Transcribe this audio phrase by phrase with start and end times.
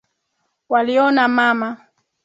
[0.71, 1.69] Waliona mama.